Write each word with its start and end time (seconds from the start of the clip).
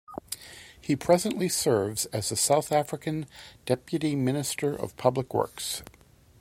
He 0.81 0.95
presently 0.95 1.47
serves 1.47 2.07
as 2.07 2.29
the 2.29 2.35
South 2.35 2.71
African 2.71 3.27
Deputy 3.67 4.15
Minister 4.15 4.73
of 4.75 4.97
Public 4.97 5.31
Works. 5.31 5.83